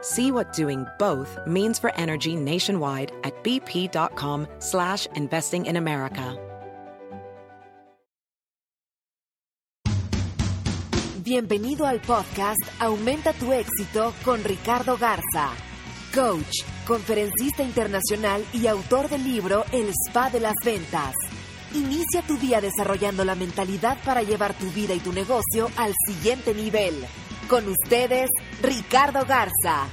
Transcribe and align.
See 0.00 0.30
what 0.30 0.52
doing 0.52 0.86
both 0.98 1.36
means 1.44 1.80
for 1.80 1.92
energy 1.96 2.36
nationwide 2.36 3.10
at 3.24 3.34
bp.com 3.42 4.46
slash 4.60 5.06
investing 5.16 5.66
in 5.66 5.76
America. 5.76 6.36
Bienvenido 11.24 11.84
al 11.84 12.00
podcast 12.00 12.62
Aumenta 12.80 13.34
tu 13.34 13.52
éxito 13.52 14.14
con 14.24 14.42
Ricardo 14.44 14.96
Garza, 14.96 15.50
coach, 16.14 16.62
conferencista 16.86 17.62
internacional 17.62 18.46
y 18.54 18.66
autor 18.66 19.10
del 19.10 19.24
libro 19.24 19.64
El 19.72 19.90
Spa 19.90 20.30
de 20.30 20.40
las 20.40 20.54
Ventas. 20.64 21.12
Inicia 21.74 22.22
tu 22.22 22.38
día 22.38 22.62
desarrollando 22.62 23.26
la 23.26 23.34
mentalidad 23.34 23.98
para 24.04 24.22
llevar 24.22 24.54
tu 24.54 24.70
vida 24.70 24.94
y 24.94 25.00
tu 25.00 25.12
negocio 25.12 25.68
al 25.76 25.92
siguiente 26.06 26.54
nivel. 26.54 27.04
Con 27.48 27.66
ustedes, 27.66 28.28
Ricardo 28.62 29.20
Garza. 29.26 29.86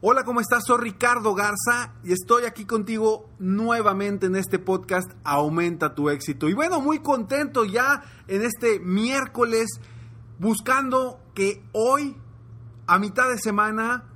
Hola, 0.00 0.24
¿cómo 0.24 0.40
estás? 0.40 0.64
Soy 0.66 0.78
Ricardo 0.80 1.32
Garza 1.32 1.94
y 2.02 2.12
estoy 2.12 2.44
aquí 2.44 2.64
contigo 2.64 3.30
nuevamente 3.38 4.26
en 4.26 4.34
este 4.34 4.58
podcast 4.58 5.08
Aumenta 5.22 5.94
tu 5.94 6.10
éxito. 6.10 6.48
Y 6.48 6.54
bueno, 6.54 6.80
muy 6.80 6.98
contento 6.98 7.64
ya 7.64 8.02
en 8.26 8.42
este 8.42 8.80
miércoles 8.80 9.80
buscando 10.40 11.20
que 11.34 11.62
hoy, 11.70 12.16
a 12.88 12.98
mitad 12.98 13.28
de 13.28 13.38
semana, 13.38 14.10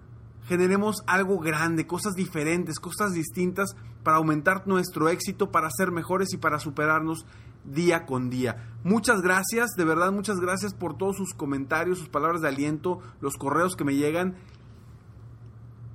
generemos 0.46 1.04
algo 1.06 1.38
grande, 1.38 1.86
cosas 1.86 2.14
diferentes, 2.14 2.80
cosas 2.80 3.12
distintas 3.12 3.76
para 4.02 4.16
aumentar 4.16 4.66
nuestro 4.66 5.08
éxito, 5.08 5.52
para 5.52 5.70
ser 5.70 5.92
mejores 5.92 6.32
y 6.32 6.36
para 6.36 6.58
superarnos 6.58 7.26
día 7.72 8.06
con 8.06 8.30
día. 8.30 8.68
Muchas 8.84 9.20
gracias, 9.20 9.70
de 9.76 9.84
verdad 9.84 10.12
muchas 10.12 10.38
gracias 10.40 10.74
por 10.74 10.96
todos 10.96 11.16
sus 11.16 11.34
comentarios, 11.34 11.98
sus 11.98 12.08
palabras 12.08 12.40
de 12.40 12.48
aliento, 12.48 13.00
los 13.20 13.36
correos 13.36 13.76
que 13.76 13.84
me 13.84 13.96
llegan. 13.96 14.36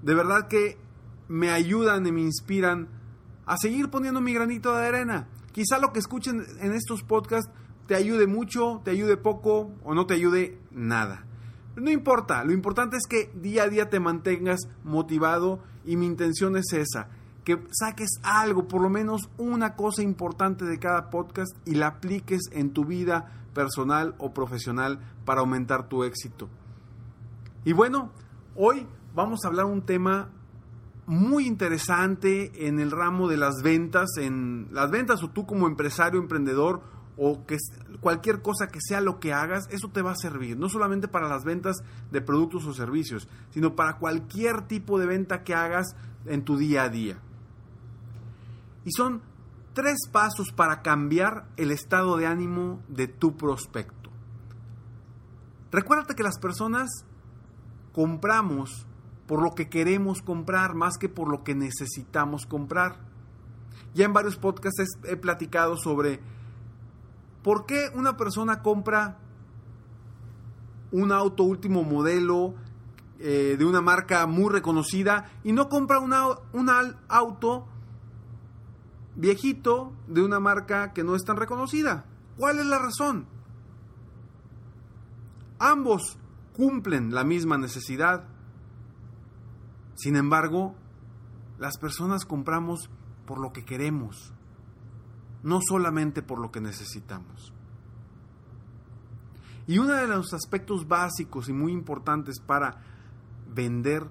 De 0.01 0.13
verdad 0.13 0.47
que 0.47 0.77
me 1.27 1.49
ayudan 1.49 2.05
y 2.05 2.11
me 2.11 2.21
inspiran 2.21 2.89
a 3.45 3.57
seguir 3.57 3.89
poniendo 3.89 4.21
mi 4.21 4.33
granito 4.33 4.75
de 4.75 4.85
arena. 4.85 5.27
Quizá 5.51 5.79
lo 5.79 5.93
que 5.93 5.99
escuchen 5.99 6.43
en 6.59 6.73
estos 6.73 7.03
podcasts 7.03 7.51
te 7.87 7.95
ayude 7.95 8.27
mucho, 8.27 8.81
te 8.83 8.91
ayude 8.91 9.17
poco 9.17 9.71
o 9.83 9.93
no 9.93 10.05
te 10.05 10.13
ayude 10.13 10.59
nada. 10.71 11.25
No 11.75 11.89
importa, 11.89 12.43
lo 12.43 12.53
importante 12.53 12.97
es 12.97 13.07
que 13.07 13.31
día 13.35 13.63
a 13.63 13.69
día 13.69 13.89
te 13.89 13.99
mantengas 13.99 14.59
motivado 14.83 15.59
y 15.85 15.95
mi 15.95 16.05
intención 16.05 16.55
es 16.55 16.71
esa, 16.71 17.09
que 17.43 17.61
saques 17.71 18.19
algo, 18.23 18.67
por 18.67 18.81
lo 18.81 18.89
menos 18.89 19.29
una 19.37 19.75
cosa 19.75 20.01
importante 20.01 20.65
de 20.65 20.79
cada 20.79 21.09
podcast 21.09 21.51
y 21.65 21.75
la 21.75 21.87
apliques 21.87 22.41
en 22.51 22.71
tu 22.71 22.85
vida 22.85 23.31
personal 23.53 24.15
o 24.17 24.33
profesional 24.33 24.99
para 25.25 25.41
aumentar 25.41 25.87
tu 25.87 26.03
éxito. 26.03 26.49
Y 27.65 27.73
bueno, 27.73 28.11
hoy 28.55 28.87
vamos 29.13 29.43
a 29.43 29.47
hablar 29.47 29.65
un 29.65 29.83
tema 29.83 30.29
muy 31.05 31.45
interesante 31.47 32.67
en 32.67 32.79
el 32.79 32.91
ramo 32.91 33.27
de 33.27 33.37
las 33.37 33.61
ventas, 33.61 34.17
en 34.17 34.67
las 34.71 34.89
ventas 34.89 35.21
o 35.23 35.29
tú 35.29 35.45
como 35.45 35.67
empresario, 35.67 36.19
emprendedor 36.19 36.81
o 37.17 37.45
que 37.45 37.57
cualquier 37.99 38.41
cosa 38.41 38.67
que 38.67 38.79
sea 38.81 39.01
lo 39.01 39.19
que 39.19 39.33
hagas, 39.33 39.67
eso 39.69 39.89
te 39.89 40.01
va 40.01 40.11
a 40.11 40.15
servir, 40.15 40.57
no 40.57 40.69
solamente 40.69 41.07
para 41.07 41.27
las 41.27 41.43
ventas 41.43 41.77
de 42.11 42.21
productos 42.21 42.65
o 42.65 42.73
servicios, 42.73 43.27
sino 43.51 43.75
para 43.75 43.97
cualquier 43.97 44.63
tipo 44.67 44.97
de 44.97 45.05
venta 45.05 45.43
que 45.43 45.53
hagas 45.53 45.95
en 46.25 46.43
tu 46.43 46.57
día 46.57 46.83
a 46.83 46.89
día. 46.89 47.19
Y 48.85 48.91
son 48.91 49.21
tres 49.73 50.07
pasos 50.11 50.51
para 50.51 50.81
cambiar 50.81 51.47
el 51.57 51.71
estado 51.71 52.17
de 52.17 52.27
ánimo 52.27 52.81
de 52.87 53.07
tu 53.07 53.35
prospecto. 53.35 54.09
Recuérdate 55.71 56.15
que 56.15 56.23
las 56.23 56.37
personas 56.37 56.89
compramos 57.93 58.85
por 59.27 59.41
lo 59.41 59.55
que 59.55 59.69
queremos 59.69 60.21
comprar 60.21 60.75
más 60.75 60.97
que 60.97 61.09
por 61.09 61.29
lo 61.29 61.43
que 61.43 61.55
necesitamos 61.55 62.45
comprar. 62.45 62.99
Ya 63.95 64.05
en 64.05 64.13
varios 64.13 64.37
podcasts 64.37 64.97
he 65.05 65.15
platicado 65.15 65.77
sobre 65.77 66.19
por 67.41 67.65
qué 67.65 67.89
una 67.95 68.17
persona 68.17 68.61
compra 68.61 69.17
un 70.91 71.11
auto 71.11 71.43
último 71.43 71.83
modelo 71.83 72.53
eh, 73.19 73.55
de 73.57 73.65
una 73.65 73.81
marca 73.81 74.27
muy 74.27 74.51
reconocida 74.51 75.31
y 75.43 75.51
no 75.53 75.69
compra 75.69 75.99
un 75.99 76.69
auto 77.07 77.67
viejito 79.15 79.93
de 80.07 80.23
una 80.23 80.39
marca 80.39 80.93
que 80.93 81.03
no 81.03 81.15
es 81.15 81.23
tan 81.23 81.37
reconocida. 81.37 82.05
¿Cuál 82.37 82.59
es 82.59 82.65
la 82.65 82.79
razón? 82.79 83.27
Ambos 85.59 86.17
cumplen 86.53 87.13
la 87.13 87.23
misma 87.23 87.57
necesidad. 87.57 88.25
Sin 89.95 90.15
embargo, 90.15 90.75
las 91.59 91.77
personas 91.77 92.25
compramos 92.25 92.89
por 93.25 93.39
lo 93.39 93.53
que 93.53 93.63
queremos, 93.63 94.33
no 95.43 95.59
solamente 95.61 96.21
por 96.21 96.39
lo 96.39 96.51
que 96.51 96.61
necesitamos. 96.61 97.53
Y 99.65 99.77
uno 99.77 99.93
de 99.93 100.07
los 100.07 100.33
aspectos 100.33 100.87
básicos 100.87 101.47
y 101.47 101.53
muy 101.53 101.71
importantes 101.71 102.39
para 102.39 102.81
vender 103.53 104.09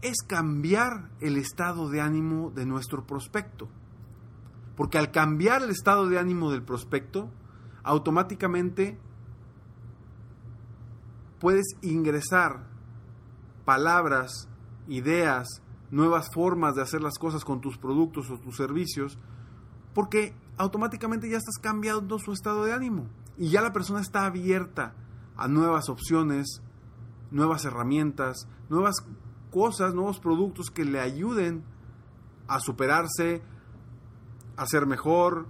es 0.00 0.22
cambiar 0.26 1.10
el 1.20 1.36
estado 1.36 1.90
de 1.90 2.00
ánimo 2.00 2.50
de 2.50 2.64
nuestro 2.64 3.06
prospecto. 3.06 3.68
Porque 4.80 4.96
al 4.96 5.10
cambiar 5.10 5.62
el 5.62 5.68
estado 5.68 6.08
de 6.08 6.18
ánimo 6.18 6.50
del 6.50 6.62
prospecto, 6.62 7.28
automáticamente 7.82 8.98
puedes 11.38 11.66
ingresar 11.82 12.66
palabras, 13.66 14.48
ideas, 14.88 15.62
nuevas 15.90 16.30
formas 16.32 16.76
de 16.76 16.80
hacer 16.80 17.02
las 17.02 17.18
cosas 17.18 17.44
con 17.44 17.60
tus 17.60 17.76
productos 17.76 18.30
o 18.30 18.40
tus 18.40 18.56
servicios, 18.56 19.18
porque 19.92 20.34
automáticamente 20.56 21.28
ya 21.28 21.36
estás 21.36 21.58
cambiando 21.58 22.18
su 22.18 22.32
estado 22.32 22.64
de 22.64 22.72
ánimo. 22.72 23.06
Y 23.36 23.50
ya 23.50 23.60
la 23.60 23.74
persona 23.74 24.00
está 24.00 24.24
abierta 24.24 24.94
a 25.36 25.46
nuevas 25.46 25.90
opciones, 25.90 26.62
nuevas 27.30 27.66
herramientas, 27.66 28.48
nuevas 28.70 29.04
cosas, 29.50 29.92
nuevos 29.92 30.20
productos 30.20 30.70
que 30.70 30.86
le 30.86 31.00
ayuden 31.00 31.64
a 32.48 32.60
superarse, 32.60 33.42
a 34.60 34.66
ser 34.66 34.84
mejor, 34.84 35.46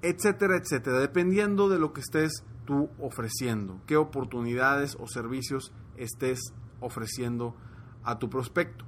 etcétera, 0.00 0.56
etcétera, 0.56 1.00
dependiendo 1.00 1.68
de 1.68 1.78
lo 1.78 1.92
que 1.92 2.00
estés 2.00 2.42
tú 2.64 2.88
ofreciendo, 2.98 3.78
qué 3.86 3.98
oportunidades 3.98 4.96
o 4.98 5.06
servicios 5.06 5.70
estés 5.98 6.40
ofreciendo 6.80 7.54
a 8.02 8.18
tu 8.18 8.30
prospecto. 8.30 8.86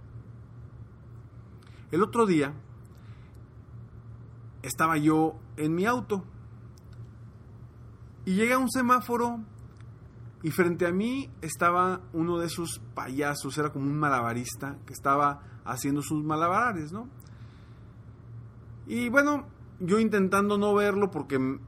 El 1.90 2.02
otro 2.02 2.24
día 2.24 2.54
estaba 4.62 4.96
yo 4.96 5.38
en 5.58 5.74
mi 5.74 5.84
auto 5.84 6.24
y 8.24 8.34
llegué 8.34 8.54
a 8.54 8.58
un 8.58 8.70
semáforo 8.70 9.40
y 10.42 10.50
frente 10.52 10.86
a 10.86 10.90
mí 10.90 11.30
estaba 11.42 12.00
uno 12.14 12.38
de 12.38 12.46
esos 12.46 12.80
payasos, 12.94 13.58
era 13.58 13.70
como 13.70 13.84
un 13.84 13.98
malabarista 13.98 14.78
que 14.86 14.94
estaba 14.94 15.42
haciendo 15.66 16.00
sus 16.00 16.24
malabares, 16.24 16.92
¿no? 16.92 17.10
Y 18.86 19.08
bueno, 19.08 19.46
yo 19.80 19.98
intentando 19.98 20.58
no 20.58 20.74
verlo 20.74 21.10
porque 21.10 21.36
en 21.36 21.60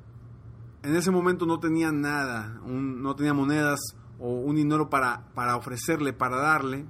ese 0.82 1.10
momento 1.10 1.46
no 1.46 1.58
tenía 1.58 1.90
nada, 1.92 2.60
no 2.64 3.14
tenía 3.16 3.34
monedas 3.34 3.80
o 4.18 4.30
un 4.30 4.56
dinero 4.56 4.88
para, 4.88 5.28
para 5.34 5.56
ofrecerle, 5.56 6.12
para 6.12 6.36
darle. 6.36 6.86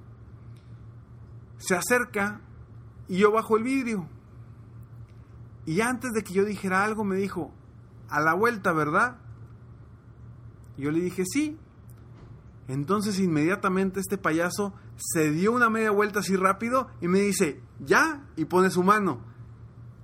Se 1.58 1.74
acerca 1.74 2.40
y 3.08 3.18
yo 3.18 3.32
bajo 3.32 3.56
el 3.56 3.64
vidrio 3.64 4.06
Y 5.66 5.80
antes 5.80 6.12
de 6.12 6.22
que 6.22 6.32
yo 6.32 6.44
dijera 6.44 6.84
algo 6.84 7.04
me 7.04 7.16
dijo, 7.16 7.52
a 8.08 8.20
la 8.20 8.34
vuelta, 8.34 8.72
¿verdad? 8.72 9.18
Yo 10.76 10.90
le 10.90 11.00
dije, 11.00 11.24
sí. 11.26 11.58
Entonces 12.68 13.18
inmediatamente 13.18 13.98
este 13.98 14.18
payaso 14.18 14.74
se 14.96 15.30
dio 15.30 15.52
una 15.52 15.70
media 15.70 15.90
vuelta 15.90 16.20
así 16.20 16.36
rápido 16.36 16.88
y 17.00 17.08
me 17.08 17.20
dice, 17.20 17.60
ya, 17.80 18.24
y 18.36 18.44
pone 18.44 18.70
su 18.70 18.82
mano. 18.82 19.20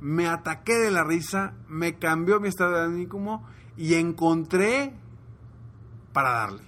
Me 0.01 0.27
ataqué 0.27 0.75
de 0.75 0.91
la 0.91 1.05
risa, 1.05 1.55
me 1.69 1.99
cambió 1.99 2.41
mi 2.41 2.49
estado 2.49 2.73
de 2.73 2.83
ánimo 2.83 3.47
y 3.77 3.95
encontré 3.95 4.95
para 6.13 6.31
darle. 6.31 6.63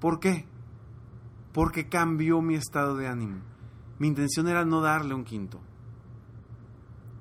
¿Por 0.00 0.18
qué? 0.20 0.46
Porque 1.52 1.88
cambió 1.88 2.40
mi 2.42 2.54
estado 2.54 2.96
de 2.96 3.06
ánimo. 3.06 3.40
Mi 3.98 4.08
intención 4.08 4.48
era 4.48 4.64
no 4.64 4.80
darle 4.80 5.14
un 5.14 5.24
quinto. 5.24 5.60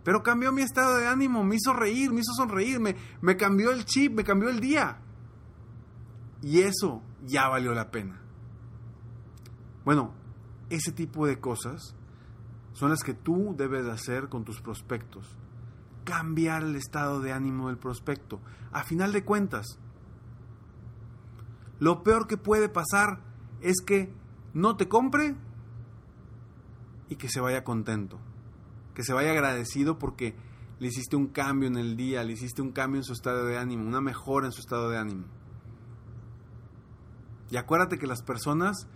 Pero 0.04 0.24
cambió 0.24 0.52
mi 0.52 0.62
estado 0.62 0.98
de 0.98 1.08
ánimo, 1.08 1.44
me 1.44 1.56
hizo 1.56 1.74
reír, 1.74 2.12
me 2.12 2.22
hizo 2.22 2.34
sonreír, 2.34 2.80
me, 2.80 2.96
me 3.22 3.36
cambió 3.36 3.72
el 3.72 3.86
chip, 3.86 4.14
me 4.14 4.24
cambió 4.24 4.50
el 4.50 4.60
día. 4.60 4.98
Y 6.42 6.62
eso 6.62 7.04
ya 7.26 7.48
valió 7.50 7.74
la 7.74 7.92
pena. 7.92 8.22
Bueno, 9.84 10.14
ese 10.70 10.92
tipo 10.92 11.28
de 11.28 11.40
cosas 11.40 11.96
son 12.80 12.92
las 12.92 13.04
que 13.04 13.14
tú 13.14 13.56
debes 13.58 13.84
de 13.84 13.92
hacer 13.92 14.30
con 14.30 14.46
tus 14.46 14.62
prospectos. 14.62 15.36
Cambiar 16.06 16.64
el 16.64 16.78
estado 16.78 17.20
de 17.20 17.34
ánimo 17.34 17.68
del 17.68 17.78
prospecto. 17.78 18.40
A 18.72 18.86
final 18.86 19.12
de 19.12 19.26
cuentas, 19.26 19.66
lo 21.80 22.04
peor 22.04 22.26
que 22.26 22.38
puede 22.38 22.70
pasar 22.70 23.20
es 23.60 23.81
que 23.86 24.14
no 24.54 24.78
te 24.78 24.88
compre 24.88 25.36
y 27.10 27.18
que 27.18 27.28
se 27.28 27.42
vaya 27.42 27.66
contento. 27.66 28.18
Que 28.94 29.04
se 29.04 29.12
vaya 29.12 29.31
agradecido 29.31 30.00
porque 30.00 30.34
le 30.80 30.88
hiciste 30.88 31.18
un 31.18 31.28
cambio 31.28 31.68
en 31.68 31.76
el 31.76 31.98
día, 31.98 32.24
le 32.24 32.31
hiciste 32.31 32.62
un 32.62 32.72
cambio 32.72 33.02
en 33.02 33.04
su 33.04 33.12
estado 33.12 33.46
de 33.46 33.58
ánimo, 33.58 33.86
una 33.86 34.00
mejora 34.00 34.46
en 34.46 34.54
su 34.54 34.62
estado 34.62 34.90
de 34.90 34.98
ánimo. 34.98 35.26
Y 37.52 37.58
acuérdate 37.58 38.00
que 38.00 38.08
las 38.08 38.22
personas 38.22 38.88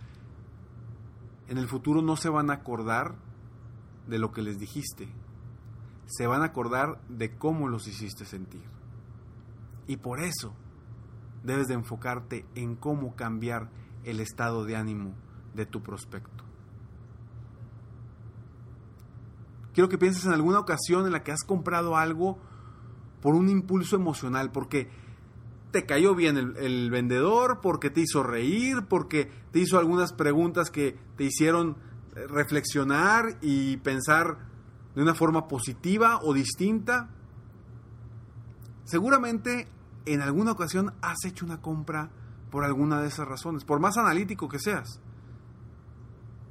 en 1.48 1.58
el 1.58 1.68
futuro 1.68 2.00
no 2.00 2.16
se 2.16 2.30
van 2.30 2.48
a 2.48 2.54
acordar 2.54 3.16
de 4.06 4.18
lo 4.18 4.32
que 4.32 4.42
les 4.42 4.58
dijiste. 4.58 5.08
Se 6.06 6.26
van 6.26 6.42
a 6.42 6.46
acordar 6.46 7.00
de 7.08 7.36
cómo 7.36 7.68
los 7.68 7.86
hiciste 7.88 8.24
sentir. 8.24 8.62
Y 9.86 9.96
por 9.98 10.20
eso 10.20 10.54
debes 11.42 11.68
de 11.68 11.74
enfocarte 11.74 12.46
en 12.54 12.74
cómo 12.74 13.14
cambiar 13.16 13.70
el 14.04 14.20
estado 14.20 14.64
de 14.64 14.76
ánimo 14.76 15.14
de 15.54 15.66
tu 15.66 15.82
prospecto. 15.82 16.44
Quiero 19.72 19.88
que 19.88 19.98
pienses 19.98 20.24
en 20.24 20.32
alguna 20.32 20.60
ocasión 20.60 21.04
en 21.06 21.12
la 21.12 21.22
que 21.22 21.32
has 21.32 21.42
comprado 21.42 21.96
algo 21.96 22.38
por 23.20 23.34
un 23.34 23.48
impulso 23.48 23.96
emocional, 23.96 24.52
porque 24.52 24.88
te 25.72 25.84
cayó 25.86 26.14
bien 26.14 26.36
el, 26.36 26.90
vendedor, 26.90 27.60
porque 27.60 27.90
te 27.90 28.02
hizo 28.02 28.22
reír, 28.22 28.84
porque 28.88 29.32
te 29.50 29.58
hizo 29.58 29.78
algunas 29.78 30.12
preguntas 30.12 30.70
que 30.70 30.96
te 31.16 31.24
hicieron 31.24 31.76
reflexionar 32.14 33.38
y 33.40 33.76
pensar 33.78 34.38
de 34.94 35.02
una 35.02 35.14
forma 35.14 35.48
positiva 35.48 36.20
o 36.22 36.32
distinta. 36.32 37.10
Seguramente 38.84 39.68
en 40.06 40.20
alguna 40.20 40.52
ocasión 40.52 40.92
has 41.02 41.24
hecho 41.24 41.44
una 41.44 41.60
compra 41.60 42.10
por 42.50 42.64
alguna 42.64 43.00
de 43.00 43.08
esas 43.08 43.26
razones, 43.26 43.64
por 43.64 43.80
más 43.80 43.96
analítico 43.96 44.48
que 44.48 44.58
seas. 44.58 45.00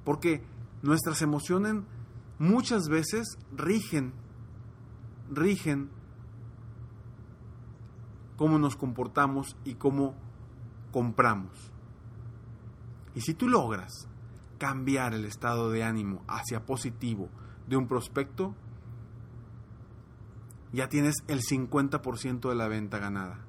Porque 0.04 0.44
nuestras 0.82 1.22
emociones 1.22 1.76
muchas 2.40 2.90
veces 2.90 3.38
rigen, 3.56 4.14
rigen 5.32 5.90
cómo 8.36 8.60
nos 8.60 8.76
comportamos 8.76 9.56
y 9.64 9.76
cómo 9.76 10.16
compramos. 10.92 11.72
Y 13.16 13.22
si 13.22 13.34
tú 13.34 13.48
logras 13.48 14.10
cambiar 14.64 15.14
el 15.14 15.26
estado 15.26 15.72
de 15.72 15.84
ánimo 15.84 16.24
hacia 16.26 16.66
positivo 16.66 17.28
de 17.68 17.76
un 17.76 17.86
prospecto, 17.86 18.56
ya 20.72 20.88
tienes 20.88 21.16
el 21.28 21.42
50% 21.42 22.48
de 22.48 22.56
la 22.56 22.70
venta 22.70 22.98
ganada. 22.98 23.40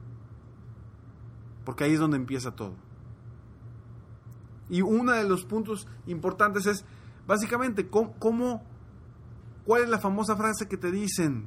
Porque 1.65 1.85
ahí 1.85 1.93
es 1.93 2.01
donde 2.01 2.17
empieza 2.17 2.57
todo. 2.57 2.75
Y 4.69 4.83
uno 4.83 5.13
de 5.13 5.23
los 5.23 5.45
puntos 5.45 5.87
importantes 6.09 6.67
es, 6.67 6.85
básicamente, 7.29 7.89
¿cómo, 7.89 8.65
cuál 9.65 9.85
es 9.85 9.89
la 9.89 10.01
famosa 10.01 10.35
frase 10.35 10.67
que 10.67 10.77
te 10.77 10.91
dicen 10.91 11.47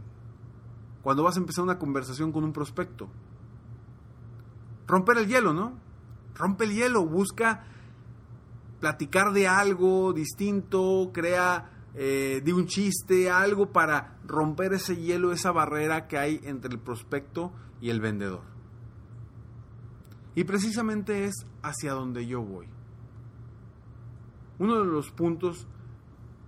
cuando 1.04 1.24
vas 1.24 1.36
a 1.36 1.42
empezar 1.42 1.66
una 1.66 1.78
conversación 1.78 2.32
con 2.32 2.46
un 2.46 2.54
prospecto? 2.54 3.10
romper 4.88 5.18
el 5.18 5.28
hielo, 5.28 5.54
¿no? 5.54 5.74
Rompe 6.36 6.64
el 6.64 6.72
hielo, 6.72 7.06
busca 7.06 7.66
platicar 8.80 9.34
de 9.34 9.48
algo 9.48 10.14
distinto, 10.14 11.12
crea 11.14 11.72
eh, 11.96 12.42
de 12.44 12.54
un 12.54 12.68
chiste, 12.68 13.30
algo 13.30 13.72
para 13.72 14.18
romper 14.26 14.74
ese 14.74 14.96
hielo, 14.98 15.32
esa 15.32 15.52
barrera 15.52 16.08
que 16.08 16.18
hay 16.18 16.40
entre 16.44 16.72
el 16.72 16.80
prospecto 16.80 17.52
y 17.82 17.90
el 17.90 18.02
vendedor. 18.02 18.44
Y 20.36 20.44
precisamente 20.44 21.26
es 21.26 21.48
hacia 21.64 21.94
donde 21.94 22.28
yo 22.28 22.42
voy. 22.44 22.68
Uno 24.60 24.80
de 24.80 24.86
los 24.86 25.10
puntos 25.10 25.68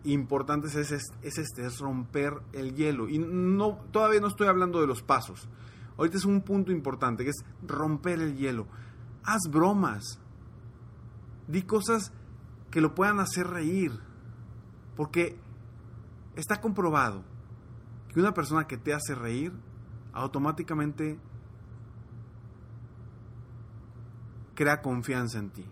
importantes 0.04 0.76
es, 0.76 0.92
es, 0.92 1.38
este, 1.38 1.66
es 1.66 1.80
romper 1.80 2.42
el 2.54 2.76
hielo. 2.76 3.10
Y 3.10 3.18
no, 3.18 3.80
todavía 3.92 4.20
no 4.20 4.28
estoy 4.28 4.48
hablando 4.48 4.82
de 4.82 4.88
los 4.88 5.02
pasos. 5.02 5.48
Ahorita 5.98 6.18
es 6.18 6.26
un 6.26 6.42
punto 6.42 6.72
importante, 6.72 7.24
que 7.24 7.32
es 7.32 7.44
romper 7.68 8.22
el 8.22 8.38
hielo. 8.38 8.68
Haz 9.24 9.50
bromas. 9.50 10.20
Di 11.48 11.64
cosas 11.64 12.14
que 12.72 12.82
lo 12.82 12.96
puedan 12.96 13.20
hacer 13.20 13.48
reír. 13.48 13.92
Porque 14.96 15.40
está 16.36 16.62
comprobado 16.62 17.24
que 18.14 18.20
una 18.20 18.34
persona 18.34 18.68
que 18.68 18.78
te 18.78 18.94
hace 18.94 19.16
reír 19.16 19.54
automáticamente 20.14 21.20
crea 24.56 24.82
confianza 24.82 25.40
en 25.40 25.50
ti. 25.52 25.66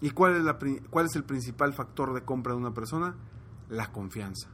¿Y 0.00 0.10
cuál 0.10 0.36
es, 0.36 0.44
la, 0.44 0.58
cuál 0.90 1.06
es 1.06 1.16
el 1.16 1.24
principal 1.24 1.72
factor 1.72 2.14
de 2.14 2.22
compra 2.22 2.52
de 2.52 2.58
una 2.58 2.74
persona? 2.74 3.16
La 3.68 3.90
confianza. 3.90 4.48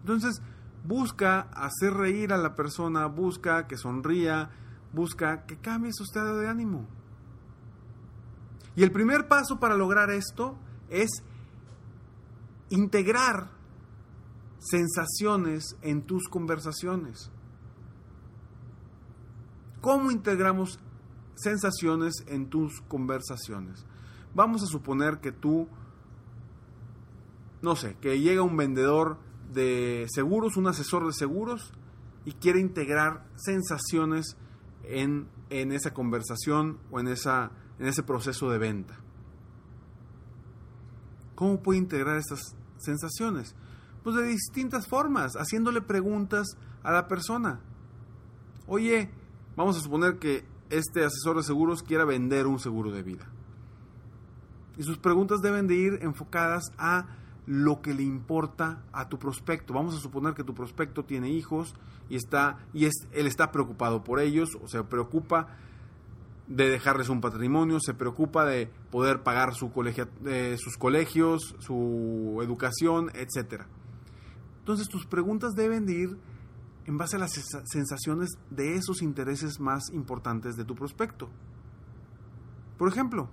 Entonces, 0.00 0.42
Busca 0.84 1.40
hacer 1.52 1.92
reír 1.92 2.32
a 2.32 2.38
la 2.38 2.54
persona, 2.54 3.06
busca 3.06 3.66
que 3.66 3.76
sonría, 3.76 4.50
busca 4.92 5.44
que 5.44 5.58
cambie 5.58 5.92
su 5.92 6.04
estado 6.04 6.38
de 6.38 6.48
ánimo. 6.48 6.86
Y 8.76 8.82
el 8.82 8.92
primer 8.92 9.28
paso 9.28 9.58
para 9.58 9.76
lograr 9.76 10.10
esto 10.10 10.56
es 10.88 11.10
integrar 12.68 13.50
sensaciones 14.58 15.76
en 15.82 16.02
tus 16.02 16.28
conversaciones. 16.28 17.30
¿Cómo 19.80 20.10
integramos 20.10 20.78
sensaciones 21.34 22.14
en 22.26 22.48
tus 22.48 22.80
conversaciones? 22.82 23.86
Vamos 24.34 24.62
a 24.62 24.66
suponer 24.66 25.20
que 25.20 25.32
tú, 25.32 25.66
no 27.62 27.74
sé, 27.76 27.96
que 28.00 28.20
llega 28.20 28.42
un 28.42 28.56
vendedor 28.56 29.18
de 29.52 30.06
seguros, 30.12 30.56
un 30.56 30.68
asesor 30.68 31.06
de 31.06 31.12
seguros, 31.12 31.72
y 32.24 32.32
quiere 32.32 32.60
integrar 32.60 33.26
sensaciones 33.36 34.36
en, 34.84 35.28
en 35.48 35.72
esa 35.72 35.94
conversación 35.94 36.78
o 36.90 37.00
en, 37.00 37.08
esa, 37.08 37.50
en 37.80 37.86
ese 37.86 38.02
proceso 38.02 38.50
de 38.50 38.58
venta. 38.58 38.94
¿Cómo 41.34 41.62
puede 41.62 41.78
integrar 41.78 42.18
estas 42.18 42.54
sensaciones? 42.76 43.56
Pues 44.04 44.14
de 44.16 44.24
distintas 44.24 44.86
formas, 44.86 45.32
haciéndole 45.32 45.80
preguntas 45.80 46.46
a 46.82 46.92
la 46.92 47.08
persona. 47.08 47.60
Oye, 48.66 49.10
vamos 49.56 49.78
a 49.78 49.80
suponer 49.80 50.18
que 50.18 50.44
este 50.68 51.04
asesor 51.04 51.38
de 51.38 51.42
seguros 51.42 51.82
quiera 51.82 52.04
vender 52.04 52.46
un 52.46 52.60
seguro 52.60 52.92
de 52.92 53.02
vida. 53.02 53.26
Y 54.76 54.82
sus 54.82 54.98
preguntas 54.98 55.40
deben 55.40 55.66
de 55.66 55.74
ir 55.74 55.98
enfocadas 56.02 56.72
a 56.78 57.06
lo 57.46 57.80
que 57.80 57.94
le 57.94 58.02
importa 58.02 58.84
a 58.92 59.08
tu 59.08 59.18
prospecto. 59.18 59.72
Vamos 59.72 59.96
a 59.96 60.00
suponer 60.00 60.34
que 60.34 60.44
tu 60.44 60.54
prospecto 60.54 61.04
tiene 61.04 61.30
hijos 61.30 61.74
y 62.08 62.16
está 62.16 62.58
y 62.74 62.84
es 62.84 63.08
él 63.12 63.26
está 63.26 63.50
preocupado 63.50 64.04
por 64.04 64.20
ellos 64.20 64.50
o 64.62 64.68
se 64.68 64.84
preocupa 64.84 65.56
de 66.50 66.68
dejarles 66.68 67.08
un 67.08 67.22
patrimonio, 67.22 67.78
se 67.80 67.94
preocupa 67.94 68.44
de 68.44 68.70
poder 68.90 69.22
pagar 69.22 69.54
su 69.54 69.72
sus 70.58 70.76
colegios, 70.76 71.56
su 71.60 72.40
educación, 72.42 73.10
etcétera. 73.14 73.66
Entonces 74.58 74.88
tus 74.88 75.06
preguntas 75.06 75.54
deben 75.54 75.86
de 75.86 75.94
ir 75.94 76.18
en 76.84 76.98
base 76.98 77.16
a 77.16 77.20
las 77.20 77.32
sensaciones 77.64 78.30
de 78.50 78.74
esos 78.74 79.00
intereses 79.00 79.58
más 79.58 79.90
importantes 79.92 80.56
de 80.56 80.64
tu 80.64 80.74
prospecto. 80.74 81.30
Por 82.76 82.88
ejemplo, 82.88 83.30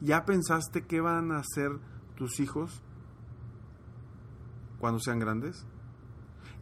¿Ya 0.00 0.24
pensaste 0.24 0.86
qué 0.86 1.00
van 1.00 1.32
a 1.32 1.38
hacer 1.38 1.72
tus 2.16 2.38
hijos 2.38 2.82
cuando 4.78 5.00
sean 5.00 5.18
grandes? 5.18 5.66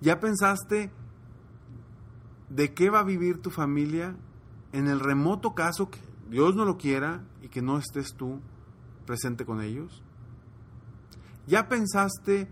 ¿Ya 0.00 0.20
pensaste 0.20 0.90
de 2.48 2.74
qué 2.74 2.90
va 2.90 3.00
a 3.00 3.04
vivir 3.04 3.40
tu 3.40 3.50
familia 3.50 4.16
en 4.72 4.88
el 4.88 5.00
remoto 5.00 5.54
caso 5.54 5.90
que 5.90 5.98
Dios 6.28 6.54
no 6.54 6.64
lo 6.64 6.76
quiera 6.76 7.24
y 7.42 7.48
que 7.48 7.62
no 7.62 7.78
estés 7.78 8.14
tú 8.14 8.40
presente 9.06 9.44
con 9.44 9.60
ellos? 9.60 10.02
¿Ya 11.46 11.68
pensaste 11.68 12.48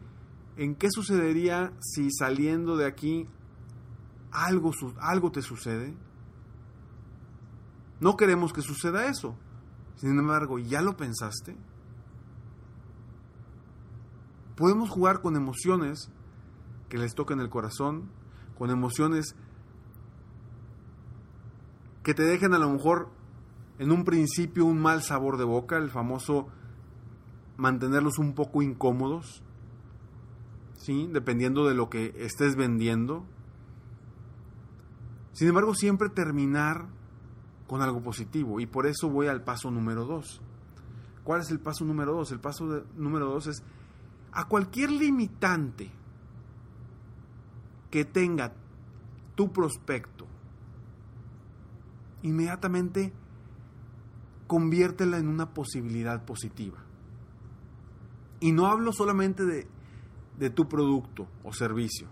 en 0.56 0.76
qué 0.76 0.90
sucedería 0.90 1.72
si 1.80 2.10
saliendo 2.10 2.76
de 2.76 2.86
aquí 2.86 3.26
algo, 4.30 4.72
algo 5.00 5.32
te 5.32 5.42
sucede? 5.42 5.94
No 8.00 8.16
queremos 8.16 8.52
que 8.52 8.62
suceda 8.62 9.06
eso. 9.06 9.36
Sin 9.96 10.18
embargo, 10.18 10.58
¿ya 10.58 10.82
lo 10.82 10.96
pensaste? 10.96 11.56
Podemos 14.56 14.90
jugar 14.90 15.20
con 15.20 15.36
emociones 15.36 16.10
que 16.88 16.98
les 16.98 17.14
toquen 17.14 17.40
el 17.40 17.50
corazón, 17.50 18.10
con 18.56 18.70
emociones 18.70 19.34
que 22.04 22.14
te 22.14 22.22
dejen 22.22 22.54
a 22.54 22.58
lo 22.58 22.70
mejor 22.70 23.08
en 23.80 23.90
un 23.90 24.04
principio 24.04 24.64
un 24.64 24.78
mal 24.78 25.02
sabor 25.02 25.36
de 25.36 25.44
boca, 25.44 25.76
el 25.76 25.90
famoso 25.90 26.46
mantenerlos 27.56 28.18
un 28.18 28.34
poco 28.34 28.62
incómodos, 28.62 29.42
¿sí? 30.76 31.08
dependiendo 31.12 31.66
de 31.66 31.74
lo 31.74 31.90
que 31.90 32.14
estés 32.18 32.54
vendiendo. 32.54 33.24
Sin 35.32 35.48
embargo, 35.48 35.74
siempre 35.74 36.08
terminar 36.10 36.86
con 37.66 37.82
algo 37.82 38.02
positivo. 38.02 38.60
Y 38.60 38.66
por 38.66 38.86
eso 38.86 39.08
voy 39.08 39.26
al 39.26 39.42
paso 39.42 39.70
número 39.70 40.04
dos. 40.04 40.40
¿Cuál 41.24 41.40
es 41.40 41.50
el 41.50 41.58
paso 41.58 41.84
número 41.84 42.12
dos? 42.12 42.30
El 42.30 42.38
paso 42.38 42.84
número 42.96 43.26
dos 43.26 43.48
es 43.48 43.62
a 44.30 44.46
cualquier 44.46 44.90
limitante 44.90 45.90
que 47.90 48.04
tenga 48.04 48.52
tu 49.34 49.52
prospecto, 49.52 50.13
inmediatamente 52.24 53.12
conviértela 54.46 55.18
en 55.18 55.28
una 55.28 55.54
posibilidad 55.54 56.24
positiva. 56.24 56.78
Y 58.40 58.52
no 58.52 58.66
hablo 58.66 58.92
solamente 58.92 59.44
de, 59.44 59.68
de 60.38 60.50
tu 60.50 60.68
producto 60.68 61.28
o 61.44 61.52
servicio. 61.52 62.08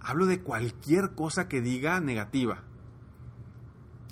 Hablo 0.00 0.26
de 0.26 0.42
cualquier 0.42 1.14
cosa 1.14 1.46
que 1.46 1.60
diga 1.60 2.00
negativa. 2.00 2.64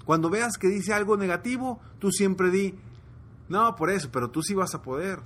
Cuando 0.04 0.28
veas 0.28 0.58
que 0.58 0.68
dice 0.68 0.92
algo 0.92 1.16
negativo, 1.16 1.80
tú 1.98 2.10
siempre 2.10 2.50
di, 2.50 2.74
no, 3.48 3.74
por 3.74 3.90
eso, 3.90 4.10
pero 4.12 4.30
tú 4.30 4.42
sí 4.42 4.54
vas 4.54 4.74
a 4.74 4.82
poder. 4.82 5.20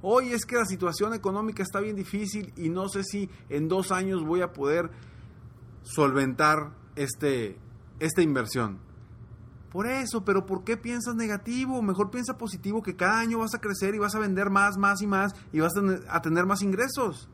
Hoy 0.00 0.32
es 0.32 0.44
que 0.44 0.56
la 0.56 0.64
situación 0.64 1.12
económica 1.14 1.62
está 1.62 1.80
bien 1.80 1.96
difícil 1.96 2.52
y 2.56 2.68
no 2.68 2.88
sé 2.88 3.02
si 3.04 3.30
en 3.48 3.68
dos 3.68 3.90
años 3.90 4.24
voy 4.24 4.42
a 4.42 4.52
poder 4.52 4.90
solventar 5.82 6.72
este, 6.96 7.58
esta 8.00 8.22
inversión. 8.22 8.78
Por 9.70 9.86
eso, 9.86 10.24
pero 10.24 10.44
¿por 10.44 10.64
qué 10.64 10.76
piensas 10.76 11.14
negativo? 11.14 11.80
Mejor 11.80 12.10
piensa 12.10 12.36
positivo 12.36 12.82
que 12.82 12.94
cada 12.94 13.20
año 13.20 13.38
vas 13.38 13.54
a 13.54 13.58
crecer 13.58 13.94
y 13.94 13.98
vas 13.98 14.14
a 14.14 14.18
vender 14.18 14.50
más, 14.50 14.76
más 14.76 15.00
y 15.00 15.06
más 15.06 15.32
y 15.52 15.60
vas 15.60 15.72
a 16.08 16.20
tener 16.20 16.44
más 16.44 16.60
ingresos. 16.62 17.28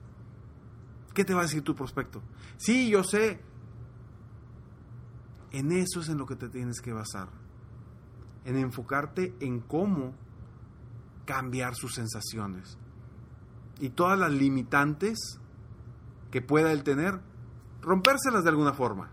¿Qué 1.15 1.25
te 1.25 1.35
va 1.35 1.41
a 1.41 1.43
decir 1.45 1.63
tu 1.63 1.75
prospecto? 1.75 2.23
Sí, 2.59 2.91
yo 2.91 3.03
sé, 3.03 3.41
en 5.51 5.73
eso 5.73 6.01
es 6.01 6.09
en 6.09 6.19
lo 6.19 6.27
que 6.27 6.37
te 6.37 6.49
tienes 6.49 6.81
que 6.81 6.93
basar. 6.93 7.29
En 8.45 8.57
enfocarte 8.57 9.35
en 9.41 9.61
cómo 9.61 10.15
cambiar 11.25 11.75
sus 11.75 11.95
sensaciones. 11.95 12.79
Y 13.81 13.91
todas 13.91 14.19
las 14.19 14.33
limitantes 14.33 15.41
que 16.31 16.41
pueda 16.41 16.73
él 16.73 16.83
tener, 16.85 17.21
rompérselas 17.83 18.45
de 18.45 18.51
alguna 18.51 18.73
forma. 18.73 19.11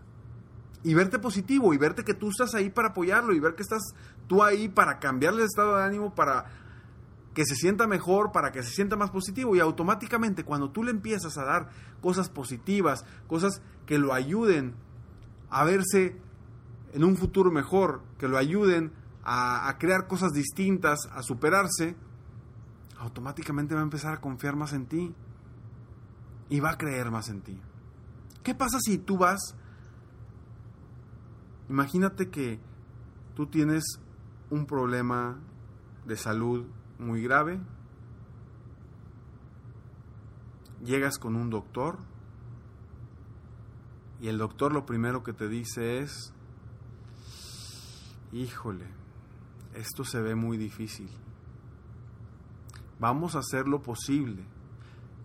Y 0.84 0.94
verte 0.94 1.18
positivo 1.18 1.74
y 1.74 1.78
verte 1.78 2.04
que 2.04 2.14
tú 2.14 2.30
estás 2.30 2.54
ahí 2.54 2.70
para 2.70 2.90
apoyarlo 2.90 3.34
y 3.34 3.40
ver 3.40 3.56
que 3.56 3.64
estás 3.64 3.82
tú 4.28 4.44
ahí 4.44 4.70
para 4.70 5.00
cambiarle 5.00 5.42
el 5.42 5.48
estado 5.48 5.78
de 5.78 5.84
ánimo, 5.84 6.14
para 6.14 6.46
que 7.34 7.46
se 7.46 7.56
sienta 7.56 7.88
mejor, 7.88 8.32
para 8.32 8.52
que 8.52 8.64
se 8.64 8.72
sienta 8.72 8.96
más 8.96 9.10
positivo. 9.10 9.56
Y 9.56 9.60
automáticamente 9.60 10.44
cuando 10.44 10.70
tú 10.70 10.84
le 10.84 10.92
empiezas 10.92 11.38
a 11.38 11.44
dar 11.44 11.70
cosas 12.02 12.30
positivas, 12.30 13.04
cosas 13.28 13.62
que 13.86 13.98
lo 13.98 14.14
ayuden 14.14 14.76
a 15.50 15.64
verse 15.64 16.18
en 16.94 17.04
un 17.04 17.18
futuro 17.18 17.52
mejor, 17.52 18.02
que 18.18 18.28
lo 18.28 18.38
ayuden 18.38 18.92
a, 19.26 19.76
crear 19.80 20.08
cosas 20.08 20.32
distintas, 20.34 21.00
a 21.12 21.24
superarse, 21.24 21.96
automáticamente 23.00 23.74
va 23.74 23.82
a 23.82 23.84
empezar 23.84 24.14
a 24.14 24.22
confiar 24.22 24.56
más 24.56 24.74
en 24.74 24.86
ti 24.86 25.14
y 26.50 26.60
va 26.60 26.72
a 26.72 26.78
creer 26.78 27.12
más 27.12 27.30
en 27.30 27.42
ti. 27.42 27.60
¿Qué 28.46 28.54
pasa 28.54 28.78
si 28.80 29.00
tú 29.00 29.18
vas? 29.18 29.56
Imagínate 31.68 32.30
que 32.30 32.60
tú 33.36 33.48
tienes 33.48 33.84
un 34.52 34.68
problema 34.68 35.40
de 36.06 36.16
salud 36.16 36.64
muy 37.00 37.24
grave, 37.24 37.60
llegas 40.84 41.18
con 41.18 41.36
un 41.36 41.50
doctor 41.50 41.98
y 44.22 44.28
el 44.28 44.38
doctor 44.38 44.72
lo 44.72 44.86
primero 44.86 45.24
que 45.24 45.34
te 45.34 45.48
dice 45.48 45.98
es, 45.98 46.32
híjole, 48.32 48.86
esto 49.74 50.04
se 50.04 50.22
ve 50.22 50.36
muy 50.36 50.58
difícil. 50.58 51.10
Vamos 53.00 53.36
a 53.36 53.40
hacer 53.40 53.68
lo 53.68 53.82
posible, 53.82 54.46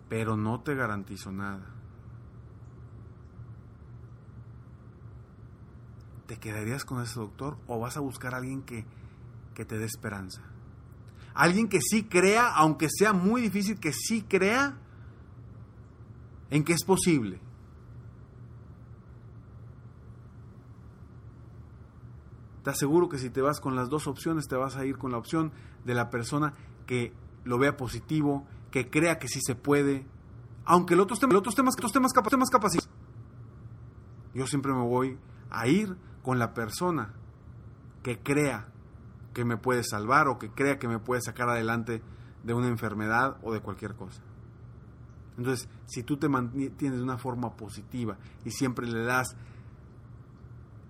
pero 0.09 0.35
no 0.35 0.61
te 0.61 0.73
garantizo 0.73 1.31
nada. 1.31 1.80
¿Te 6.31 6.37
quedarías 6.37 6.85
con 6.85 7.01
ese 7.01 7.19
doctor 7.19 7.57
o 7.67 7.77
vas 7.77 7.97
a 7.97 7.99
buscar 7.99 8.33
a 8.33 8.37
alguien 8.37 8.61
que, 8.61 8.85
que 9.53 9.65
te 9.65 9.77
dé 9.77 9.83
esperanza? 9.83 10.41
Alguien 11.33 11.67
que 11.67 11.81
sí 11.81 12.05
crea, 12.05 12.55
aunque 12.55 12.87
sea 12.89 13.11
muy 13.11 13.41
difícil, 13.41 13.81
que 13.81 13.91
sí 13.91 14.21
crea 14.21 14.77
en 16.49 16.63
que 16.63 16.71
es 16.71 16.85
posible 16.85 17.41
Te 22.63 22.69
aseguro 22.69 23.09
que 23.09 23.17
si 23.17 23.29
te 23.29 23.41
vas 23.41 23.59
con 23.59 23.75
las 23.75 23.89
dos 23.89 24.07
opciones, 24.07 24.47
te 24.47 24.55
vas 24.55 24.77
a 24.77 24.85
ir 24.85 24.97
con 24.97 25.11
la 25.11 25.17
opción 25.17 25.51
de 25.83 25.95
la 25.95 26.09
persona 26.09 26.53
que 26.87 27.11
lo 27.43 27.57
vea 27.57 27.75
positivo, 27.75 28.47
que 28.71 28.89
crea 28.89 29.19
que 29.19 29.27
sí 29.27 29.41
se 29.45 29.55
puede, 29.55 30.05
aunque 30.63 30.93
el 30.93 31.01
otro 31.01 31.17
el 31.21 31.35
otro 31.35 31.49
esté 31.49 31.61
más, 31.61 31.75
temas, 31.75 32.13
temas 32.13 32.49
capacitados. 32.49 32.89
Yo 34.33 34.47
siempre 34.47 34.71
me 34.71 34.83
voy 34.83 35.17
a 35.49 35.67
ir 35.67 35.97
con 36.23 36.39
la 36.39 36.53
persona 36.53 37.13
que 38.03 38.19
crea 38.19 38.67
que 39.33 39.45
me 39.45 39.57
puede 39.57 39.83
salvar 39.83 40.27
o 40.27 40.37
que 40.37 40.49
crea 40.49 40.79
que 40.79 40.87
me 40.87 40.99
puede 40.99 41.21
sacar 41.21 41.49
adelante 41.49 42.01
de 42.43 42.53
una 42.53 42.67
enfermedad 42.67 43.37
o 43.43 43.53
de 43.53 43.61
cualquier 43.61 43.95
cosa. 43.95 44.21
Entonces, 45.37 45.69
si 45.85 46.03
tú 46.03 46.17
te 46.17 46.29
mantienes 46.29 46.97
de 46.97 47.03
una 47.03 47.17
forma 47.17 47.55
positiva 47.55 48.17
y 48.43 48.51
siempre 48.51 48.87
le 48.87 49.03
das 49.03 49.35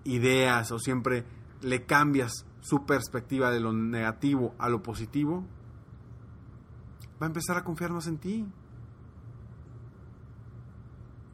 ideas 0.04 0.72
o 0.72 0.78
siempre 0.78 1.24
le 1.60 1.86
cambias 1.86 2.44
su 2.60 2.84
perspectiva 2.84 3.50
de 3.50 3.60
lo 3.60 3.72
negativo 3.72 4.54
a 4.58 4.68
lo 4.68 4.82
positivo, 4.82 5.44
va 7.20 7.26
a 7.26 7.28
empezar 7.28 7.56
a 7.56 7.64
confiar 7.64 7.92
más 7.92 8.06
en 8.06 8.18
ti. 8.18 8.46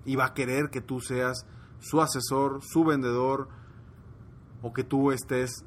Y 0.05 0.17
va 0.17 0.27
a 0.27 0.35
querer 0.35 0.71
que 0.71 0.81
tú 0.81 1.01
seas 1.01 1.47
su 1.81 2.01
asesor, 2.01 2.61
su 2.63 2.85
vendedor, 2.85 3.49
o 4.63 4.73
que 4.73 4.85
tú 4.85 5.13
estés 5.13 5.65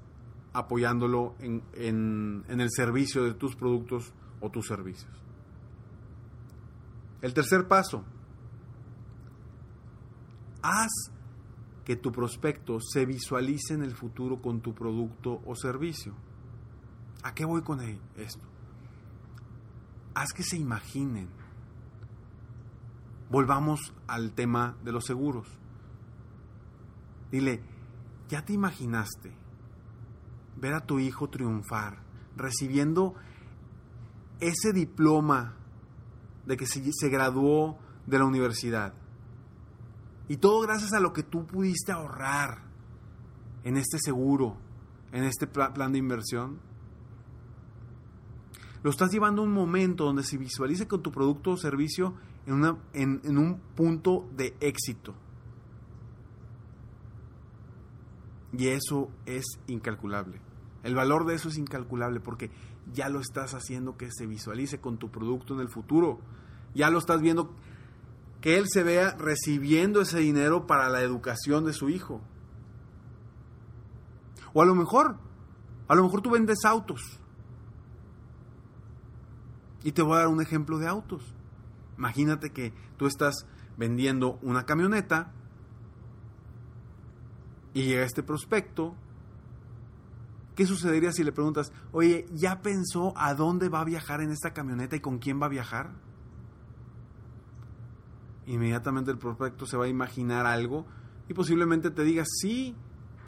apoyándolo 0.53 1.35
en, 1.39 1.63
en 1.73 2.61
el 2.61 2.69
servicio 2.71 3.23
de 3.23 3.33
tus 3.33 3.55
productos 3.55 4.13
o 4.41 4.49
tus 4.49 4.67
servicios. 4.67 5.11
El 7.21 7.33
tercer 7.33 7.67
paso, 7.67 8.03
haz 10.61 11.11
que 11.85 11.95
tu 11.95 12.11
prospecto 12.11 12.79
se 12.79 13.05
visualice 13.05 13.73
en 13.73 13.83
el 13.83 13.95
futuro 13.95 14.41
con 14.41 14.61
tu 14.61 14.73
producto 14.73 15.41
o 15.45 15.55
servicio. 15.55 16.13
¿A 17.23 17.33
qué 17.33 17.45
voy 17.45 17.61
con 17.61 17.79
esto? 17.81 18.45
Haz 20.13 20.33
que 20.33 20.43
se 20.43 20.57
imaginen. 20.57 21.29
Volvamos 23.29 23.93
al 24.07 24.33
tema 24.33 24.75
de 24.83 24.91
los 24.91 25.05
seguros. 25.05 25.47
Dile, 27.31 27.61
¿ya 28.31 28.45
te 28.45 28.53
imaginaste 28.53 29.33
ver 30.55 30.73
a 30.73 30.85
tu 30.85 30.99
hijo 30.99 31.29
triunfar, 31.29 32.01
recibiendo 32.37 33.13
ese 34.39 34.71
diploma 34.71 35.57
de 36.45 36.55
que 36.55 36.65
se, 36.65 37.09
graduó 37.09 37.77
de 38.07 38.19
la 38.19 38.25
universidad? 38.25 38.93
Y 40.29 40.37
todo 40.37 40.61
gracias 40.61 40.93
a 40.93 41.01
lo 41.01 41.11
que 41.11 41.23
tú 41.23 41.45
pudiste 41.45 41.91
ahorrar 41.91 42.63
en 43.65 43.75
este 43.75 43.97
seguro, 43.99 44.55
en 45.11 45.25
este 45.25 45.45
plan 45.45 45.91
de 45.91 45.99
inversión. 45.99 46.59
lo 48.81 48.89
estás 48.89 49.11
llevando 49.11 49.41
a 49.41 49.45
un 49.45 49.51
momento 49.51 50.05
donde 50.05 50.23
se 50.23 50.37
visualice 50.37 50.87
con 50.87 51.03
tu 51.03 51.11
producto 51.11 51.51
o 51.51 51.57
servicio 51.57 52.15
en, 52.45 52.63
en 52.93 53.37
un 53.37 53.59
punto 53.75 54.29
de 54.33 54.55
éxito. 54.61 55.15
Y 58.53 58.67
eso 58.67 59.09
es 59.25 59.45
incalculable. 59.67 60.41
El 60.83 60.95
valor 60.95 61.25
de 61.25 61.35
eso 61.35 61.49
es 61.49 61.57
incalculable 61.57 62.19
porque 62.19 62.51
ya 62.93 63.09
lo 63.09 63.19
estás 63.19 63.53
haciendo 63.53 63.97
que 63.97 64.09
se 64.11 64.25
visualice 64.25 64.79
con 64.79 64.97
tu 64.97 65.09
producto 65.09 65.53
en 65.53 65.61
el 65.61 65.69
futuro. 65.69 66.19
Ya 66.73 66.89
lo 66.89 66.99
estás 66.99 67.21
viendo 67.21 67.53
que 68.41 68.57
él 68.57 68.65
se 68.67 68.83
vea 68.83 69.15
recibiendo 69.17 70.01
ese 70.01 70.19
dinero 70.19 70.65
para 70.65 70.89
la 70.89 71.01
educación 71.01 71.63
de 71.65 71.73
su 71.73 71.89
hijo. 71.89 72.21
O 74.53 74.61
a 74.61 74.65
lo 74.65 74.75
mejor, 74.75 75.17
a 75.87 75.95
lo 75.95 76.03
mejor 76.03 76.21
tú 76.21 76.31
vendes 76.31 76.65
autos. 76.65 77.19
Y 79.83 79.93
te 79.93 80.01
voy 80.01 80.15
a 80.15 80.19
dar 80.19 80.27
un 80.27 80.41
ejemplo 80.41 80.77
de 80.79 80.87
autos. 80.87 81.33
Imagínate 81.97 82.49
que 82.49 82.73
tú 82.97 83.05
estás 83.05 83.45
vendiendo 83.77 84.39
una 84.41 84.65
camioneta 84.65 85.33
y 87.73 87.83
llega 87.83 88.03
este 88.03 88.23
prospecto. 88.23 88.95
¿Qué 90.55 90.65
sucedería 90.65 91.11
si 91.11 91.23
le 91.23 91.31
preguntas, 91.31 91.71
oye, 91.91 92.25
¿ya 92.33 92.61
pensó 92.61 93.13
a 93.15 93.33
dónde 93.33 93.69
va 93.69 93.81
a 93.81 93.85
viajar 93.85 94.21
en 94.21 94.31
esta 94.31 94.53
camioneta 94.53 94.95
y 94.95 94.99
con 94.99 95.17
quién 95.17 95.41
va 95.41 95.45
a 95.45 95.49
viajar? 95.49 95.91
Inmediatamente 98.47 99.11
el 99.11 99.17
prospecto 99.17 99.65
se 99.65 99.77
va 99.77 99.85
a 99.85 99.89
imaginar 99.89 100.45
algo 100.45 100.85
y 101.29 101.33
posiblemente 101.33 101.89
te 101.89 102.03
diga, 102.03 102.25
sí, 102.25 102.75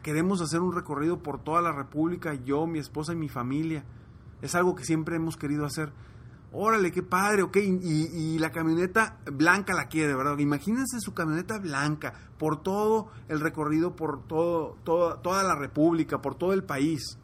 queremos 0.02 0.42
hacer 0.42 0.60
un 0.60 0.76
recorrido 0.76 1.24
por 1.24 1.42
toda 1.42 1.62
la 1.62 1.72
República, 1.72 2.34
yo, 2.34 2.68
mi 2.68 2.80
esposa 2.80 3.14
y 3.14 3.16
mi 3.16 3.30
familia. 3.30 3.86
Es 4.42 4.56
algo 4.56 4.76
que 4.76 4.84
siempre 4.84 5.16
hemos 5.16 5.38
querido 5.38 5.66
hacer 5.66 5.94
órale, 6.54 6.92
qué 6.92 7.02
padre, 7.02 7.42
ok, 7.42 7.58
y, 7.58 8.38
la 8.40 8.52
camioneta 8.52 9.20
blanca 9.32 9.74
la 9.74 9.88
quiere, 9.88 10.16
¿verdad? 10.16 10.38
Imagínense 10.38 11.00
su 11.00 11.14
camioneta 11.14 11.58
blanca 11.58 12.14
por 12.38 12.62
todo 12.62 13.10
el 13.28 13.40
recorrido, 13.40 13.96
por 13.96 14.26
todo, 14.28 14.76
toda 14.84 15.44
la 15.44 15.56
República, 15.56 16.22
por 16.22 16.36
todo 16.36 16.54
el 16.54 16.64
país. 16.64 17.18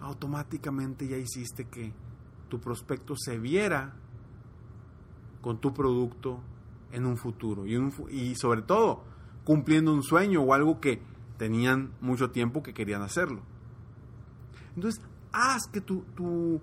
Automáticamente 0.00 1.08
ya 1.08 1.16
hiciste 1.16 1.66
que 1.68 1.92
tu 2.48 2.60
prospecto 2.60 3.14
se 3.16 3.38
viera 3.38 3.94
con 5.40 5.58
tu 5.58 5.72
producto 5.72 6.40
en 6.92 7.06
un 7.06 7.16
futuro 7.16 7.66
y, 7.66 7.76
y 8.10 8.34
sobre 8.36 8.62
todo 8.62 9.02
cumpliendo 9.44 9.92
un 9.92 10.02
sueño 10.02 10.42
o 10.42 10.54
algo 10.54 10.80
que 10.80 11.02
tenían 11.38 11.92
mucho 12.00 12.30
tiempo 12.30 12.62
que 12.62 12.74
querían 12.74 13.02
hacerlo. 13.02 13.40
Entonces, 14.76 15.02
haz 15.32 15.66
que 15.72 15.80
tu, 15.80 16.02
tu 16.14 16.60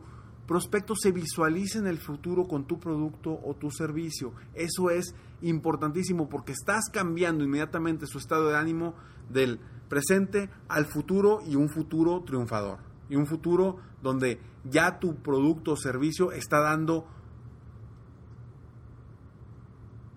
prospecto 0.52 0.96
se 0.98 1.14
visualice 1.14 1.78
en 1.78 1.88
el 1.88 1.98
futuro 1.98 2.46
con 2.46 2.68
tu 2.68 2.78
producto 2.78 3.40
o 3.42 3.56
tu 3.56 3.72
servicio. 3.72 4.34
Eso 4.54 4.90
es 4.90 5.16
importantísimo 5.42 6.28
porque 6.28 6.52
estás 6.52 6.90
cambiando 6.92 7.46
inmediatamente 7.46 8.06
su 8.06 8.18
estado 8.18 8.50
de 8.50 8.58
ánimo 8.58 8.94
del 9.30 9.62
presente 9.88 10.50
al 10.68 10.88
futuro 10.88 11.40
y 11.48 11.56
un 11.56 11.70
futuro 11.70 12.22
triunfador. 12.26 12.80
Y 13.08 13.16
un 13.16 13.28
futuro 13.28 13.78
donde 14.04 14.42
ya 14.66 15.00
tu 15.00 15.16
producto 15.22 15.72
o 15.72 15.78
servicio 15.78 16.34
está 16.34 16.60
dando 16.60 17.08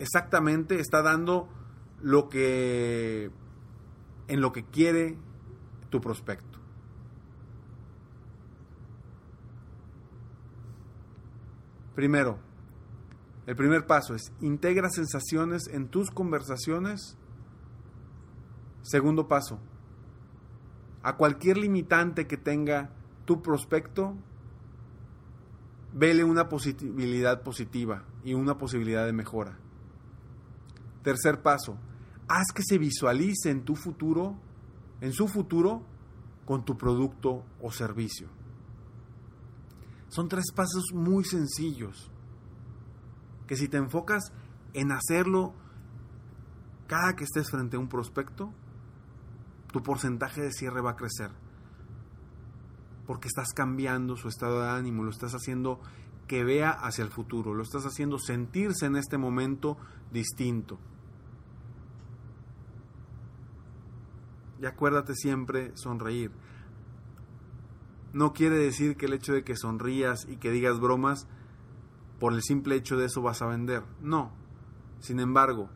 exactamente, 0.01 0.81
está 0.81 1.01
dando 1.01 1.49
lo 2.03 2.29
que 2.29 3.31
en 4.27 4.41
lo 4.41 4.51
que 4.51 4.65
quiere 4.65 5.17
tu 5.91 6.01
prospecto. 6.01 6.54
Primero, 11.95 12.39
el 13.47 13.57
primer 13.57 13.87
paso 13.87 14.15
es 14.15 14.33
integra 14.41 14.89
sensaciones 14.91 15.69
en 15.69 15.89
tus 15.89 16.11
conversaciones. 16.11 17.17
Segundo 18.83 19.29
paso, 19.29 19.61
a 21.03 21.17
cualquier 21.17 21.59
limitante 21.59 22.27
que 22.27 22.37
tenga 22.37 22.91
tu 23.25 23.43
prospecto, 23.43 24.17
vele 25.93 26.25
una 26.25 26.49
posibilidad 26.49 27.43
positiva 27.43 28.05
y 28.25 28.35
una 28.35 28.59
posibilidad 28.59 29.07
de 29.07 29.13
mejora. 29.13 29.59
Tercer 31.03 31.43
paso, 31.43 31.77
haz 32.29 32.47
que 32.55 32.63
se 32.63 32.79
visualice 32.79 33.51
en 33.51 33.65
tu 33.65 33.77
futuro, 33.77 34.37
en 35.01 35.13
su 35.13 35.29
futuro, 35.29 35.83
con 36.45 36.65
tu 36.65 36.77
producto 36.77 37.45
o 37.61 37.71
servicio. 37.71 38.29
Son 40.15 40.29
tres 40.29 40.53
pasos 40.55 40.93
muy 40.95 41.25
sencillos 41.25 42.09
que 43.49 43.57
si 43.57 43.67
te 43.67 43.79
enfocas 43.79 44.33
en 44.73 44.93
hacerlo 44.93 45.55
cada 46.87 47.17
que 47.17 47.25
estés 47.25 47.51
frente 47.51 47.77
a 47.77 47.81
un 47.81 47.89
prospecto, 47.89 48.53
tu 49.73 49.83
porcentaje 49.83 50.41
de 50.41 50.53
cierre 50.53 50.83
va 50.83 50.93
a 50.93 50.97
crecer. 50.97 51.33
Porque 53.09 53.27
estás 53.27 53.53
cambiando 53.53 54.15
su 54.15 54.29
estado 54.29 54.61
de 54.61 54.69
ánimo, 54.69 55.03
lo 55.03 55.11
estás 55.11 55.33
haciendo 55.33 55.81
que 56.29 56.45
vea 56.45 56.71
hacia 56.71 57.03
el 57.03 57.11
futuro, 57.11 57.53
lo 57.53 57.65
estás 57.65 57.85
haciendo 57.85 58.21
sentirse 58.21 58.87
en 58.87 58.95
este 58.95 59.19
momento 59.19 59.79
distinto. 60.13 60.79
Y 64.63 64.67
acuérdate 64.67 65.17
siempre 65.17 65.77
sonreír 65.77 66.31
no 68.15 68.33
quiere 68.33 68.57
decir 68.57 68.97
que 68.97 69.07
el 69.07 69.13
hecho 69.13 69.33
de 69.33 69.45
que 69.45 69.57
sonrías 69.57 70.27
y 70.29 70.37
que 70.37 70.53
digas 70.53 70.81
bromas, 70.81 71.27
por 72.21 72.33
el 72.33 72.43
simple 72.43 72.77
hecho 72.77 72.97
de 72.97 73.07
eso 73.07 73.21
vas 73.21 73.43
a 73.43 73.47
vender. 73.47 73.83
No. 74.01 74.31
Sin 75.01 75.19
embargo, 75.19 75.69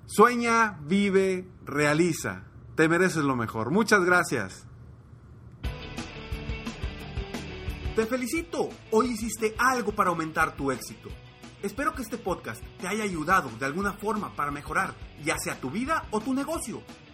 Sueña, 0.07 0.79
vive, 0.81 1.47
realiza. 1.63 2.45
Te 2.73 2.89
mereces 2.89 3.23
lo 3.23 3.35
mejor. 3.35 3.69
Muchas 3.69 4.03
gracias. 4.03 4.65
Te 7.95 8.07
felicito. 8.07 8.69
Hoy 8.89 9.11
hiciste 9.11 9.53
algo 9.59 9.91
para 9.91 10.09
aumentar 10.09 10.55
tu 10.55 10.71
éxito. 10.71 11.09
Espero 11.61 11.93
que 11.93 12.01
este 12.01 12.17
podcast 12.17 12.63
te 12.79 12.87
haya 12.87 13.03
ayudado 13.03 13.51
de 13.59 13.65
alguna 13.67 13.93
forma 13.93 14.35
para 14.35 14.49
mejorar 14.49 14.95
ya 15.23 15.37
sea 15.37 15.61
tu 15.61 15.69
vida 15.69 16.07
o 16.09 16.19
tu 16.19 16.33
negocio. 16.33 16.81